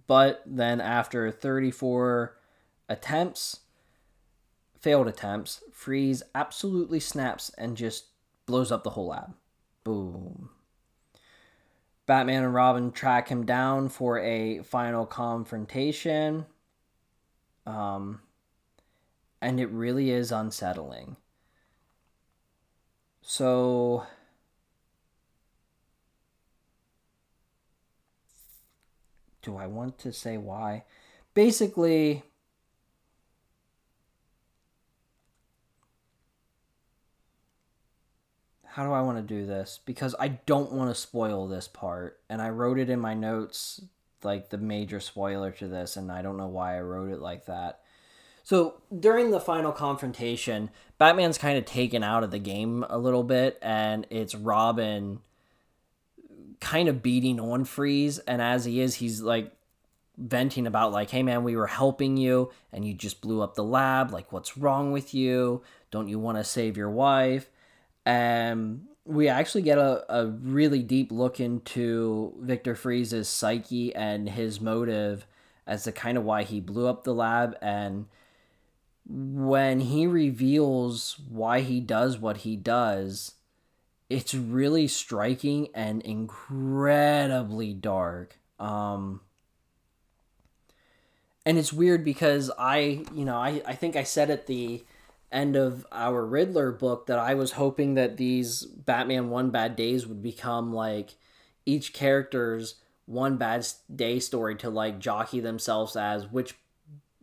[0.07, 2.37] But then, after 34
[2.89, 3.61] attempts,
[4.79, 8.07] failed attempts, Freeze absolutely snaps and just
[8.47, 9.35] blows up the whole lab.
[9.85, 10.51] Boom.
[12.07, 16.47] Batman and Robin track him down for a final confrontation.
[17.67, 18.21] Um,
[19.41, 21.17] and it really is unsettling.
[23.23, 24.07] So
[29.43, 30.85] do I want to say why?
[31.35, 32.23] Basically,
[38.65, 39.81] how do I want to do this?
[39.85, 42.21] Because I don't want to spoil this part.
[42.29, 43.83] And I wrote it in my notes,
[44.23, 47.47] like the major spoiler to this, and I don't know why I wrote it like
[47.47, 47.81] that.
[48.43, 53.23] So during the final confrontation, Batman's kind of taken out of the game a little
[53.23, 55.21] bit, and it's Robin
[56.61, 59.53] kind of beating on Freeze, and as he is, he's like
[60.17, 63.65] venting about like, "Hey man, we were helping you, and you just blew up the
[63.65, 64.13] lab.
[64.13, 65.63] Like, what's wrong with you?
[65.91, 67.51] Don't you want to save your wife?"
[68.07, 74.61] And we actually get a, a really deep look into Victor Fries's psyche and his
[74.61, 75.27] motive
[75.67, 78.07] as to kind of why he blew up the lab and
[79.07, 83.35] when he reveals why he does what he does
[84.11, 88.37] it's really striking and incredibly dark.
[88.59, 89.21] Um,
[91.47, 94.85] and it's weird because I, you know, I, I think I said at the
[95.31, 100.09] end of our Riddler book that I was hoping that these Batman One Bad Days
[100.09, 101.15] would become like
[101.65, 102.75] each character's
[103.07, 106.57] one bad day story to like jockey themselves as which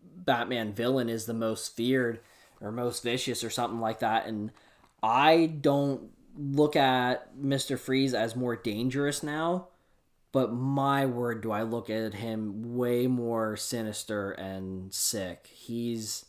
[0.02, 2.22] Batman villain is the most feared
[2.62, 4.26] or most vicious or something like that.
[4.26, 4.52] And
[5.04, 7.78] I don't look at Mr.
[7.78, 9.68] Freeze as more dangerous now,
[10.32, 15.50] but my word, do I look at him way more sinister and sick.
[15.52, 16.26] He's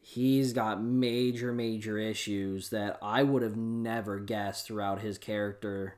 [0.00, 5.96] he's got major major issues that I would have never guessed throughout his character.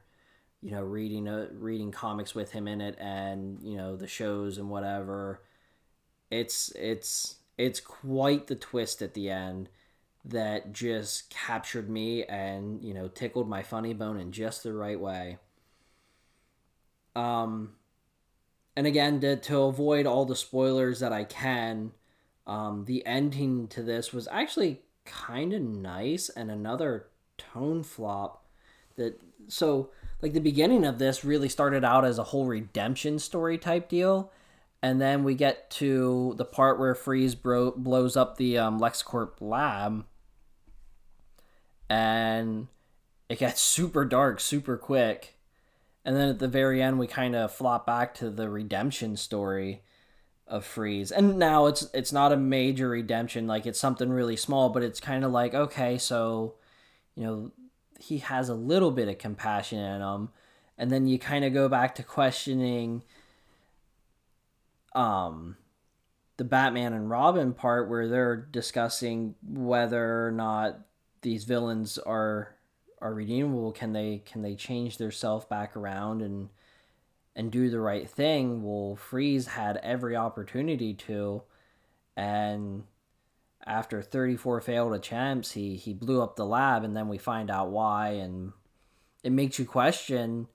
[0.60, 4.58] You know, reading a, reading comics with him in it, and you know the shows
[4.58, 5.42] and whatever.
[6.30, 9.68] It's it's it's quite the twist at the end
[10.26, 14.98] that just captured me and you know tickled my funny bone in just the right
[14.98, 15.38] way.
[17.14, 17.74] Um
[18.76, 21.92] and again to, to avoid all the spoilers that i can
[22.46, 27.06] um the ending to this was actually kind of nice and another
[27.36, 28.46] tone flop
[28.96, 29.90] that so
[30.22, 34.32] like the beginning of this really started out as a whole redemption story type deal
[34.82, 39.32] and then we get to the part where freeze bro- blows up the um, lexcorp
[39.40, 40.04] lab
[41.88, 42.68] and
[43.28, 45.34] it gets super dark super quick
[46.04, 49.82] and then at the very end we kind of flop back to the redemption story
[50.46, 51.10] of Freeze.
[51.10, 55.00] And now it's it's not a major redemption, like it's something really small, but it's
[55.00, 56.54] kind of like, okay, so
[57.16, 57.52] you know,
[57.98, 60.28] he has a little bit of compassion in him.
[60.76, 63.02] And then you kind of go back to questioning
[64.94, 65.56] um
[66.36, 70.80] the Batman and Robin part where they're discussing whether or not
[71.24, 72.54] these villains are
[73.00, 73.72] are redeemable.
[73.72, 76.50] Can they can they change their self back around and
[77.34, 78.62] and do the right thing?
[78.62, 81.42] Well, Freeze had every opportunity to,
[82.16, 82.84] and
[83.66, 87.70] after 34 failed attempts, he he blew up the lab, and then we find out
[87.70, 88.52] why, and
[89.24, 90.46] it makes you question: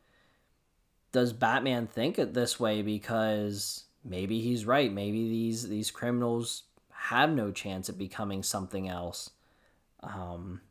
[1.11, 4.93] Does Batman think it this way because maybe he's right?
[4.93, 9.31] Maybe these these criminals have no chance at becoming something else.
[10.01, 10.61] Um,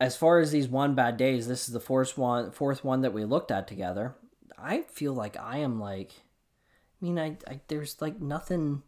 [0.00, 3.12] as far as these one bad days, this is the fourth one, fourth one that
[3.12, 4.14] we looked at together.
[4.58, 8.82] I feel like I am like, I mean, I, I there's like nothing,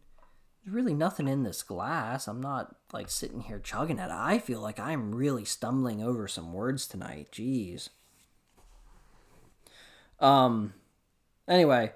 [0.63, 2.27] there's really nothing in this glass.
[2.27, 4.11] I'm not like sitting here chugging it.
[4.11, 7.29] I feel like I'm really stumbling over some words tonight.
[7.31, 7.89] Jeez.
[10.19, 10.73] Um.
[11.47, 11.91] Anyway,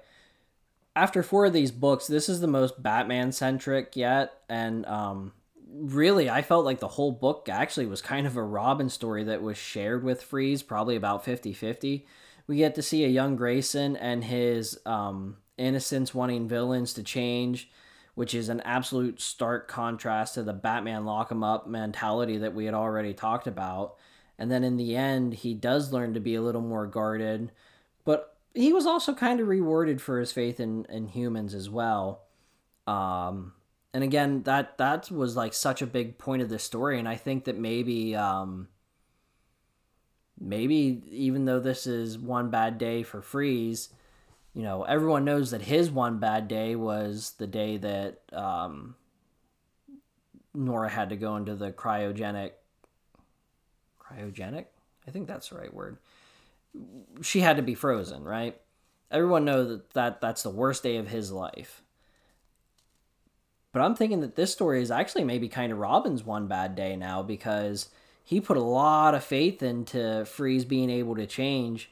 [0.94, 5.32] after four of these books, this is the most Batman centric yet, and um
[5.78, 9.42] really, I felt like the whole book actually was kind of a Robin story that
[9.42, 12.06] was shared with Freeze, probably about 50 50.
[12.46, 17.70] We get to see a young Grayson and his um, innocence wanting villains to change,
[18.14, 22.64] which is an absolute stark contrast to the Batman lock 'em up mentality that we
[22.64, 23.96] had already talked about.
[24.38, 27.52] And then in the end, he does learn to be a little more guarded,
[28.04, 32.22] but he was also kind of rewarded for his faith in, in humans as well.
[32.86, 33.52] Um,
[33.94, 37.16] and again that that was like such a big point of this story and i
[37.16, 38.68] think that maybe um
[40.40, 43.88] maybe even though this is one bad day for freeze
[44.54, 48.94] you know everyone knows that his one bad day was the day that um
[50.54, 52.52] nora had to go into the cryogenic
[54.08, 54.66] cryogenic?
[55.06, 55.98] I think that's the right word.
[57.22, 58.60] She had to be frozen right?
[59.10, 61.82] Everyone knows that, that that's the worst day of his life
[63.72, 66.96] but I'm thinking that this story is actually maybe kind of Robin's one bad day
[66.96, 67.88] now because
[68.24, 71.90] he put a lot of faith into Freeze being able to change.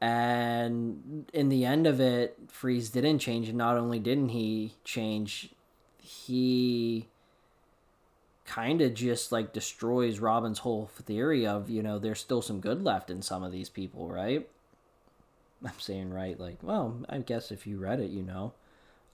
[0.00, 3.48] And in the end of it, Freeze didn't change.
[3.48, 5.50] And not only didn't he change,
[5.98, 7.08] he
[8.44, 12.82] kind of just like destroys Robin's whole theory of, you know, there's still some good
[12.82, 14.48] left in some of these people, right?
[15.64, 18.52] I'm saying right, like, well, I guess if you read it, you know.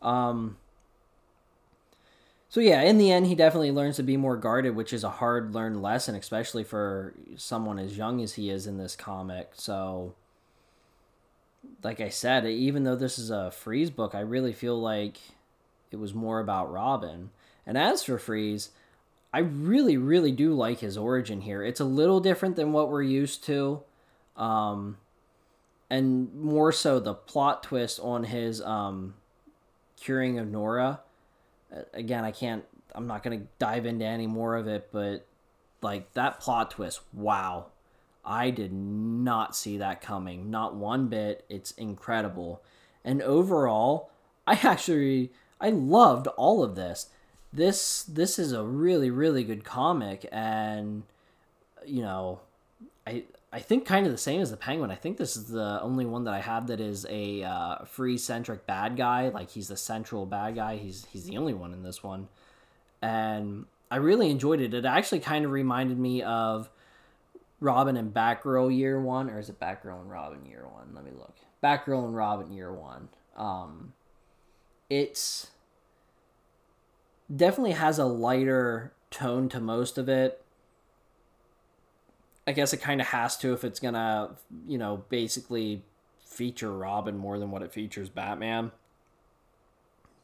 [0.02, 0.56] Um,
[2.52, 5.08] so yeah, in the end, he definitely learns to be more guarded, which is a
[5.08, 9.52] hard learned lesson, especially for someone as young as he is in this comic.
[9.54, 10.12] So,
[11.82, 15.16] like I said, even though this is a Freeze book, I really feel like
[15.90, 17.30] it was more about Robin.
[17.66, 18.68] And as for Freeze,
[19.32, 21.62] I really, really do like his origin here.
[21.62, 23.80] It's a little different than what we're used to,
[24.36, 24.98] um,
[25.88, 29.14] and more so the plot twist on his um,
[29.96, 31.00] curing of Nora
[31.92, 32.64] again, I can't.
[32.94, 35.26] I'm not gonna dive into any more of it, but
[35.80, 37.66] like that plot twist, wow.
[38.24, 40.50] I did not see that coming.
[40.50, 41.44] Not one bit.
[41.48, 42.62] It's incredible.
[43.04, 44.10] And overall,
[44.46, 47.08] I actually I loved all of this.
[47.52, 51.02] This this is a really really good comic and
[51.84, 52.40] you know,
[53.06, 54.90] I I think kind of the same as the Penguin.
[54.90, 58.16] I think this is the only one that I have that is a uh, free
[58.16, 59.28] centric bad guy.
[59.28, 60.78] Like he's the central bad guy.
[60.78, 62.28] He's he's the only one in this one,
[63.02, 64.72] and I really enjoyed it.
[64.72, 66.70] It actually kind of reminded me of
[67.60, 70.94] Robin and Batgirl Year One, or is it Batgirl and Robin Year One?
[70.94, 71.36] Let me look.
[71.62, 73.10] Batgirl and Robin Year One.
[73.36, 73.92] Um,
[74.88, 75.50] it's
[77.34, 80.41] definitely has a lighter tone to most of it
[82.46, 84.30] I guess it kind of has to if it's gonna,
[84.66, 85.82] you know, basically
[86.24, 88.72] feature Robin more than what it features Batman.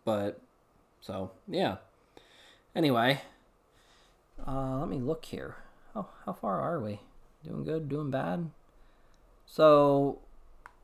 [0.04, 0.40] But
[1.00, 1.76] so yeah.
[2.74, 3.20] Anyway,
[4.46, 5.56] uh, let me look here.
[5.94, 7.00] Oh, how far are we?
[7.44, 7.88] Doing good?
[7.88, 8.50] Doing bad?
[9.46, 10.18] So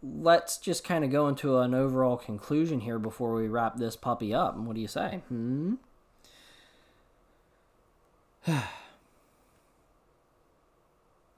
[0.03, 4.33] let's just kind of go into an overall conclusion here before we wrap this puppy
[4.33, 4.57] up.
[4.57, 5.23] What do you say?
[5.29, 5.75] Hmm.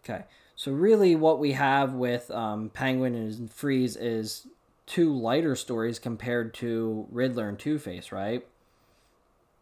[0.09, 4.47] Okay, so really what we have with um, Penguin and Freeze is
[4.87, 8.47] two lighter stories compared to Riddler and Two Face, right?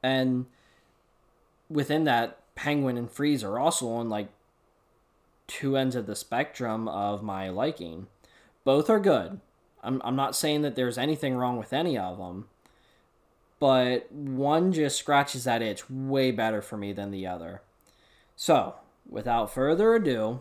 [0.02, 0.44] And
[1.70, 4.28] within that, Penguin and Freeze are also on like
[5.46, 8.06] two ends of the spectrum of my liking.
[8.64, 9.40] Both are good.
[9.82, 12.48] I'm, I'm not saying that there's anything wrong with any of them,
[13.60, 17.62] but one just scratches that itch way better for me than the other.
[18.36, 18.74] So,
[19.08, 20.40] without further ado,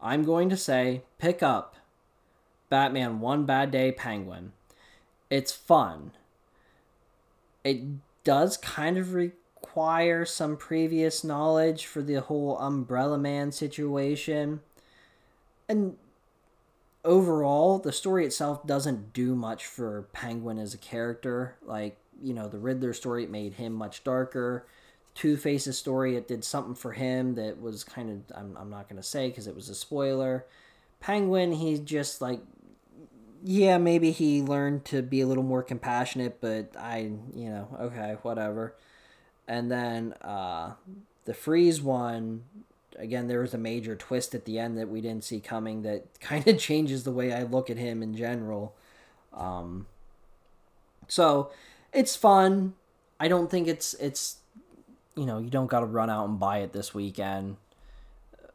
[0.00, 1.76] I'm going to say pick up
[2.68, 4.52] Batman One Bad Day Penguin.
[5.30, 6.12] It's fun.
[7.64, 7.82] It
[8.24, 14.60] does kind of require some previous knowledge for the whole Umbrella Man situation.
[15.68, 15.96] And
[17.04, 21.56] overall, the story itself doesn't do much for Penguin as a character.
[21.64, 24.66] Like, you know, the Riddler story made him much darker.
[25.16, 28.86] Two Face's story, it did something for him that was kind of, I'm, I'm not
[28.86, 30.44] going to say because it was a spoiler.
[31.00, 32.40] Penguin, he's just like,
[33.42, 38.16] yeah, maybe he learned to be a little more compassionate, but I, you know, okay,
[38.22, 38.74] whatever.
[39.48, 40.74] And then uh,
[41.24, 42.44] the Freeze one,
[42.98, 46.04] again, there was a major twist at the end that we didn't see coming that
[46.20, 48.74] kind of changes the way I look at him in general.
[49.32, 49.86] Um,
[51.08, 51.50] so
[51.92, 52.74] it's fun.
[53.18, 54.36] I don't think it's it's
[55.16, 57.56] you know you don't got to run out and buy it this weekend.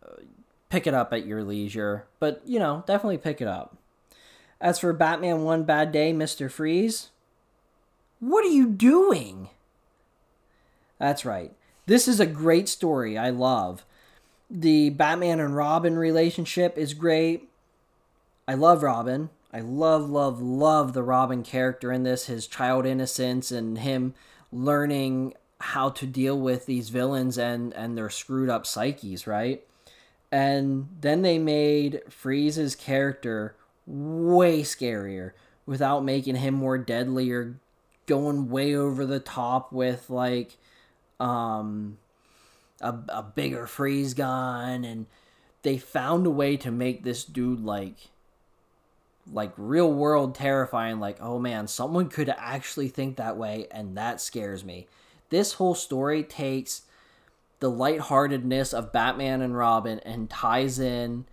[0.05, 0.22] Uh,
[0.70, 3.78] pick it up at your leisure, but you know definitely pick it up.
[4.59, 7.09] As for Batman One Bad Day, Mister Freeze,
[8.20, 9.49] what are you doing?
[10.99, 11.51] That's right.
[11.88, 13.18] This is a great story.
[13.18, 13.84] I love
[14.49, 17.49] the Batman and Robin relationship is great.
[18.47, 19.30] I love Robin.
[19.53, 24.14] I love, love, love the Robin character in this, his child innocence and him
[24.51, 29.64] learning how to deal with these villains and, and their screwed up psyches, right?
[30.32, 33.55] And then they made Freeze's character
[33.86, 35.32] way scarier
[35.66, 37.59] without making him more deadly or
[38.05, 40.57] going way over the top with like
[41.20, 41.97] um
[42.82, 45.05] a, a bigger freeze gun and
[45.62, 47.95] they found a way to make this dude like
[49.32, 54.20] like real world terrifying like oh man someone could actually think that way and that
[54.20, 54.88] scares me
[55.32, 56.84] this whole story takes
[57.60, 61.26] the lightheartedness of batman and robin and ties in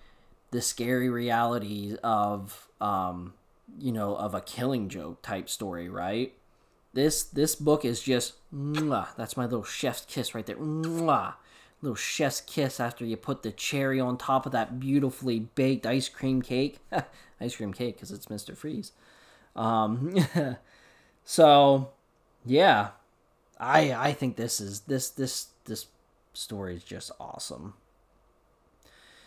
[0.51, 3.34] the scary realities of um
[3.78, 6.32] you know of a killing joke type story right
[6.94, 10.57] this this book is just mwah, that's my little chef's kiss right there.
[10.57, 11.34] Mwah,
[11.82, 16.09] little chef's kiss after you put the cherry on top of that beautifully baked ice
[16.09, 16.78] cream cake.
[17.40, 18.57] ice cream cake because it's Mr.
[18.57, 18.92] Freeze.
[19.55, 20.14] Um,
[21.24, 21.90] so
[22.44, 22.88] yeah,
[23.59, 25.86] I I think this is this this this
[26.32, 27.74] story is just awesome.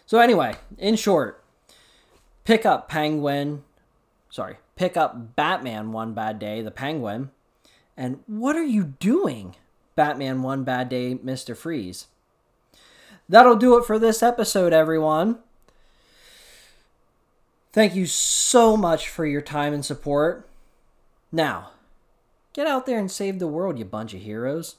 [0.05, 1.43] So anyway, in short,
[2.43, 3.63] pick up Penguin.
[4.29, 7.32] Sorry, pick up Batman One Bad Day, the Penguin
[7.97, 9.55] and what are you doing?
[9.95, 11.55] Batman One Bad Day, Mr.
[11.55, 12.07] Freeze.
[13.29, 15.38] That'll do it for this episode, everyone.
[17.71, 20.49] Thank you so much for your time and support.
[21.32, 21.71] Now,
[22.53, 24.77] get out there and save the world, you bunch of heroes.